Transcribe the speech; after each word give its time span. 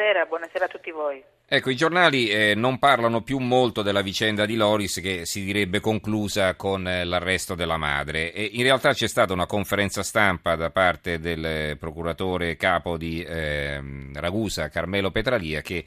Buonasera, 0.00 0.24
buonasera 0.24 0.64
a 0.64 0.68
tutti 0.68 0.90
voi. 0.90 1.22
Ecco, 1.46 1.68
i 1.68 1.76
giornali 1.76 2.30
eh, 2.30 2.54
non 2.54 2.78
parlano 2.78 3.20
più 3.20 3.36
molto 3.36 3.82
della 3.82 4.00
vicenda 4.00 4.46
di 4.46 4.56
Loris 4.56 4.98
che 4.98 5.26
si 5.26 5.44
direbbe 5.44 5.78
conclusa 5.80 6.54
con 6.54 6.88
eh, 6.88 7.04
l'arresto 7.04 7.54
della 7.54 7.76
madre. 7.76 8.32
E 8.32 8.48
in 8.50 8.62
realtà 8.62 8.94
c'è 8.94 9.06
stata 9.06 9.34
una 9.34 9.44
conferenza 9.44 10.02
stampa 10.02 10.56
da 10.56 10.70
parte 10.70 11.18
del 11.18 11.44
eh, 11.44 11.76
procuratore 11.78 12.56
capo 12.56 12.96
di 12.96 13.22
ehm, 13.22 14.18
Ragusa, 14.18 14.70
Carmelo 14.70 15.10
Petralia, 15.10 15.60
che 15.60 15.84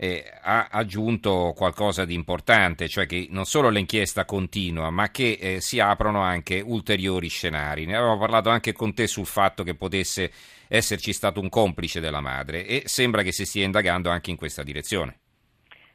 eh, 0.00 0.24
ha 0.42 0.68
aggiunto 0.70 1.52
qualcosa 1.56 2.04
di 2.04 2.14
importante, 2.14 2.88
cioè 2.88 3.04
che 3.06 3.26
non 3.30 3.44
solo 3.44 3.68
l'inchiesta 3.68 4.24
continua, 4.24 4.90
ma 4.90 5.10
che 5.10 5.38
eh, 5.40 5.60
si 5.60 5.80
aprono 5.80 6.20
anche 6.20 6.62
ulteriori 6.64 7.28
scenari. 7.28 7.84
Ne 7.84 7.96
avevamo 7.96 8.18
parlato 8.18 8.48
anche 8.48 8.72
con 8.72 8.94
te 8.94 9.08
sul 9.08 9.26
fatto 9.26 9.64
che 9.64 9.74
potesse 9.74 10.30
esserci 10.68 11.12
stato 11.12 11.40
un 11.40 11.48
complice 11.48 11.98
della 11.98 12.20
madre 12.20 12.64
e 12.64 12.82
sembra 12.86 13.22
che 13.22 13.32
si 13.32 13.44
stia 13.44 13.64
indagando 13.64 14.08
anche 14.08 14.30
in 14.30 14.36
questa 14.36 14.62
direzione. 14.62 15.18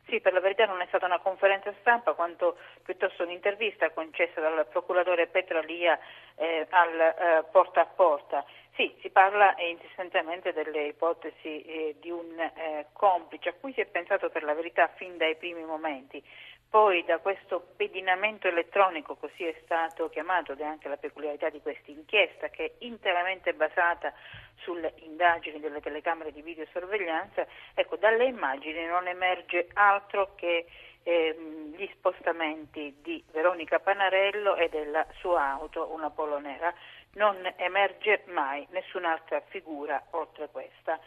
Sì, 0.07 0.19
per 0.19 0.33
la 0.33 0.41
verità 0.41 0.65
non 0.65 0.81
è 0.81 0.85
stata 0.89 1.05
una 1.05 1.19
conferenza 1.19 1.73
stampa 1.79 2.13
quanto 2.13 2.57
piuttosto 2.83 3.23
un'intervista 3.23 3.89
concessa 3.91 4.41
dal 4.41 4.67
procuratore 4.69 5.27
Petralia 5.27 5.97
eh, 6.35 6.67
al 6.69 6.99
eh, 6.99 7.45
porta 7.51 7.81
a 7.81 7.85
porta. 7.85 8.45
Sì, 8.75 8.91
si 9.01 9.11
parla 9.11 9.53
insistentemente 9.59 10.51
delle 10.51 10.87
ipotesi 10.87 11.61
eh, 11.61 11.95
di 11.99 12.09
un 12.09 12.39
eh, 12.39 12.87
complice 12.93 13.49
a 13.49 13.53
cui 13.53 13.71
si 13.71 13.81
è 13.81 13.85
pensato 13.85 14.31
per 14.31 14.41
la 14.41 14.55
verità 14.55 14.87
fin 14.95 15.15
dai 15.15 15.35
primi 15.35 15.63
momenti. 15.63 16.23
Poi 16.67 17.05
da 17.05 17.19
questo 17.19 17.67
pedinamento 17.75 18.47
elettronico, 18.47 19.15
così 19.15 19.43
è 19.43 19.55
stato 19.63 20.09
chiamato, 20.09 20.53
ed 20.53 20.61
è 20.61 20.63
anche 20.63 20.89
la 20.89 20.97
peculiarità 20.97 21.51
di 21.51 21.61
questa 21.61 21.91
inchiesta, 21.91 22.49
che 22.49 22.65
è 22.65 22.71
interamente 22.79 23.53
basata 23.53 24.11
sulle 24.55 24.93
indagini 25.03 25.59
delle 25.59 25.79
telecamere 25.79 26.31
di 26.31 26.41
videosorveglianza, 26.41 27.45
ecco, 27.75 27.97
dalle 27.97 28.25
immagini 28.25 28.85
non 28.85 29.07
emerge 29.07 29.67
altro 29.73 30.33
che 30.33 30.65
ehm, 31.03 31.75
gli 31.75 31.87
spostamenti 31.93 32.95
di 33.03 33.23
Veronica 33.31 33.79
Panarello 33.79 34.55
e 34.55 34.67
della 34.69 35.05
sua 35.19 35.43
auto, 35.51 35.93
una 35.93 36.09
polo 36.09 36.39
nera. 36.39 36.73
Non 37.13 37.37
emerge 37.57 38.23
mai 38.27 38.65
nessun'altra 38.71 39.41
figura 39.47 40.01
oltre 40.11 40.49
questa. 40.49 40.99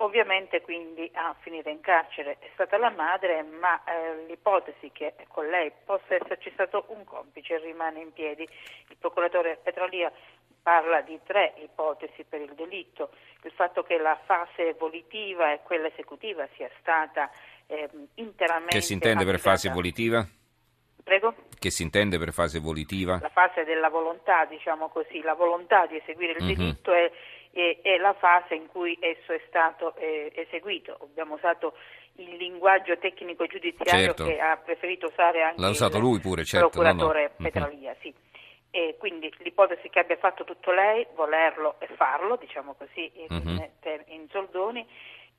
Ovviamente 0.00 0.60
quindi 0.60 1.10
a 1.14 1.34
finire 1.40 1.70
in 1.70 1.80
carcere 1.80 2.36
è 2.38 2.50
stata 2.52 2.76
la 2.76 2.90
madre, 2.90 3.42
ma 3.42 3.82
eh, 3.82 4.26
l'ipotesi 4.26 4.90
che 4.92 5.14
con 5.28 5.48
lei 5.48 5.72
possa 5.84 6.14
esserci 6.14 6.50
stato 6.52 6.84
un 6.88 7.02
complice 7.04 7.58
rimane 7.58 8.00
in 8.00 8.12
piedi. 8.12 8.48
Il 8.88 8.96
procuratore 8.96 9.58
Petrolia 9.60 10.12
parla 10.62 11.00
di 11.00 11.18
tre 11.24 11.54
ipotesi 11.62 12.24
per 12.28 12.42
il 12.42 12.52
delitto, 12.54 13.10
il 13.42 13.50
fatto 13.52 13.82
che 13.82 13.98
la 13.98 14.18
fase 14.24 14.74
volitiva 14.78 15.52
e 15.52 15.62
quella 15.62 15.88
esecutiva 15.88 16.46
sia 16.56 16.70
stata 16.78 17.30
eh, 17.66 17.88
interamente... 18.16 18.76
Che 18.76 18.82
si 18.82 18.92
intende 18.92 19.24
per 19.24 19.38
fase 19.38 19.70
volitiva? 19.70 20.24
Prego? 21.02 21.34
Che 21.58 21.70
si 21.70 21.82
intende 21.82 22.18
per 22.18 22.32
fase 22.32 22.60
volitiva? 22.60 23.18
La 23.20 23.30
fase 23.30 23.64
della 23.64 23.88
volontà, 23.88 24.44
diciamo 24.44 24.88
così, 24.88 25.20
la 25.22 25.34
volontà 25.34 25.86
di 25.86 25.96
eseguire 25.96 26.32
il 26.38 26.44
mm-hmm. 26.44 26.54
delitto 26.54 26.92
è, 26.92 27.10
è, 27.50 27.78
è, 27.82 27.96
la 27.98 28.14
fase 28.14 28.54
in 28.54 28.66
cui 28.68 28.96
esso 29.00 29.32
è 29.32 29.40
stato 29.48 29.94
eh, 29.96 30.32
eseguito. 30.34 30.96
Abbiamo 31.02 31.34
usato 31.34 31.74
il 32.16 32.36
linguaggio 32.36 32.96
tecnico 32.98 33.46
giudiziario 33.46 34.06
certo. 34.06 34.24
che 34.24 34.38
ha 34.38 34.56
preferito 34.56 35.06
usare 35.06 35.42
anche 35.42 35.60
L'ha 35.60 35.68
usato 35.68 35.96
il 35.96 36.02
lui 36.02 36.20
pure, 36.20 36.44
certo, 36.44 36.68
procuratore 36.68 37.22
no, 37.22 37.30
no. 37.36 37.44
Petralia, 37.50 37.96
sì. 38.00 38.14
E 38.70 38.96
quindi 38.98 39.32
l'ipotesi 39.38 39.88
che 39.88 40.00
abbia 40.00 40.16
fatto 40.16 40.44
tutto 40.44 40.72
lei, 40.72 41.06
volerlo 41.14 41.76
e 41.80 41.88
farlo, 41.96 42.36
diciamo 42.36 42.74
così 42.74 43.10
in, 43.14 43.26
Mhm. 43.28 43.48
in- 43.48 44.02
in 44.08 44.28
soldoni, 44.28 44.86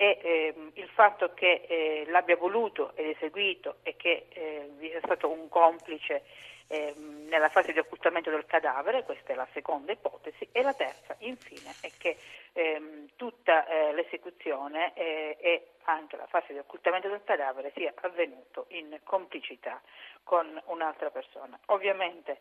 e 0.02 0.18
ehm, 0.22 0.72
il 0.76 0.88
fatto 0.88 1.34
che 1.34 1.66
eh, 1.68 2.06
l'abbia 2.08 2.38
voluto 2.38 2.96
ed 2.96 3.18
eseguito 3.18 3.80
e 3.84 3.98
che 3.98 4.28
eh, 4.30 4.70
vi 4.78 4.88
sia 4.88 5.02
stato 5.04 5.30
un 5.30 5.50
complice 5.50 6.24
ehm, 6.68 7.28
nella 7.28 7.50
fase 7.50 7.74
di 7.74 7.80
occultamento 7.80 8.30
del 8.30 8.46
cadavere, 8.46 9.04
questa 9.04 9.34
è 9.34 9.36
la 9.36 9.48
seconda 9.52 9.92
ipotesi, 9.92 10.48
e 10.54 10.62
la 10.62 10.74
terza 10.74 11.18
infine 11.20 11.76
è 11.82 11.92
che 11.98 12.16
ehm, 12.54 13.10
tutta 13.18 13.68
eh, 13.68 13.94
l'esecuzione 13.94 14.94
eh, 14.94 15.36
e 15.38 15.68
anche 15.84 16.16
la 16.16 16.28
fase 16.28 16.54
di 16.54 16.60
occultamento 16.60 17.10
del 17.10 17.26
cadavere 17.26 17.74
sia 17.76 17.92
avvenuto 18.00 18.68
in 18.70 18.98
complicità 19.04 19.82
con 20.24 20.62
un'altra 20.68 21.10
persona. 21.10 21.60
Ovviamente 21.66 22.40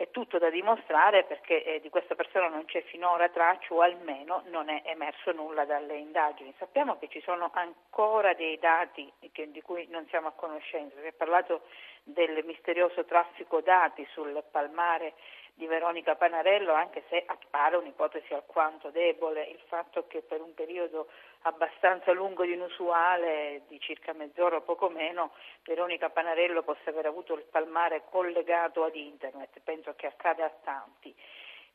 è 0.00 0.10
tutto 0.10 0.38
da 0.38 0.48
dimostrare 0.48 1.24
perché 1.24 1.62
eh, 1.62 1.80
di 1.80 1.90
questa 1.90 2.14
persona 2.14 2.48
non 2.48 2.64
c'è 2.64 2.82
finora 2.84 3.28
traccia 3.28 3.74
o 3.74 3.82
almeno 3.82 4.44
non 4.46 4.70
è 4.70 4.80
emerso 4.86 5.30
nulla 5.32 5.66
dalle 5.66 5.98
indagini. 5.98 6.54
Sappiamo 6.58 6.96
che 6.96 7.08
ci 7.08 7.20
sono 7.20 7.50
ancora 7.52 8.32
dei 8.32 8.58
dati 8.58 9.12
che- 9.30 9.50
di 9.50 9.60
cui 9.60 9.86
non 9.90 10.06
siamo 10.08 10.28
a 10.28 10.32
conoscenza. 10.32 10.98
Si 10.98 11.06
è 11.06 11.12
parlato 11.12 11.64
del 12.02 12.42
misterioso 12.46 13.04
traffico 13.04 13.60
dati 13.60 14.06
sul 14.12 14.42
palmare 14.50 15.12
di 15.60 15.66
Veronica 15.66 16.14
Panarello, 16.16 16.72
anche 16.72 17.02
se 17.10 17.22
appare 17.26 17.76
un'ipotesi 17.76 18.32
alquanto 18.32 18.88
debole 18.88 19.42
il 19.42 19.60
fatto 19.68 20.06
che 20.06 20.22
per 20.22 20.40
un 20.40 20.54
periodo 20.54 21.08
abbastanza 21.42 22.12
lungo 22.12 22.44
ed 22.44 22.50
inusuale, 22.52 23.60
di 23.68 23.78
circa 23.78 24.14
mezz'ora 24.14 24.56
o 24.56 24.62
poco 24.62 24.88
meno, 24.88 25.32
Veronica 25.64 26.08
Panarello 26.08 26.62
possa 26.62 26.88
aver 26.88 27.04
avuto 27.04 27.34
il 27.34 27.42
palmare 27.42 28.04
collegato 28.08 28.84
ad 28.84 28.96
internet. 28.96 29.60
Penso 29.62 29.92
che 29.96 30.06
accade 30.06 30.42
a 30.42 30.52
tanti. 30.64 31.14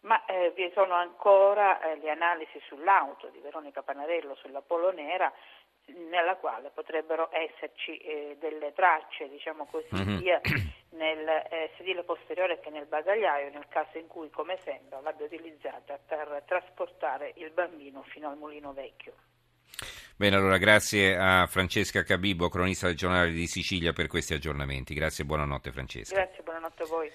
Ma 0.01 0.25
eh, 0.25 0.51
vi 0.55 0.71
sono 0.73 0.95
ancora 0.95 1.79
eh, 1.81 1.97
le 1.97 2.09
analisi 2.09 2.59
sull'auto 2.67 3.27
di 3.27 3.39
Veronica 3.39 3.83
Panarello, 3.83 4.33
sulla 4.33 4.61
Polo 4.61 4.91
Nera, 4.91 5.31
nella 6.09 6.37
quale 6.37 6.71
potrebbero 6.73 7.29
esserci 7.31 7.97
eh, 7.97 8.37
delle 8.39 8.73
tracce, 8.73 9.29
diciamo 9.29 9.67
così, 9.67 9.93
Mhm. 9.93 10.19
sia 10.19 10.41
nel 10.95 11.27
eh, 11.27 11.71
sedile 11.77 12.03
posteriore 12.03 12.59
che 12.59 12.69
nel 12.69 12.85
bagagliaio, 12.85 13.51
nel 13.51 13.67
caso 13.69 13.97
in 13.97 14.07
cui, 14.07 14.29
come 14.29 14.57
sembra, 14.63 14.99
l'abbia 15.01 15.25
utilizzata 15.25 15.99
per 16.05 16.43
trasportare 16.45 17.33
il 17.37 17.51
bambino 17.51 18.03
fino 18.03 18.29
al 18.29 18.37
mulino 18.37 18.73
vecchio. 18.73 19.13
Bene, 20.17 20.37
allora 20.37 20.57
grazie 20.57 21.17
a 21.17 21.45
Francesca 21.45 22.03
Cabibbo, 22.03 22.47
cronista 22.47 22.87
del 22.87 22.95
giornale 22.95 23.31
di 23.31 23.47
Sicilia, 23.47 23.91
per 23.91 24.07
questi 24.07 24.33
aggiornamenti. 24.33 24.93
Grazie 24.93 25.23
e 25.23 25.27
buonanotte 25.27 25.71
Francesca. 25.71 26.15
Grazie, 26.15 26.43
buonanotte 26.43 26.83
a 26.83 26.85
voi. 26.85 27.11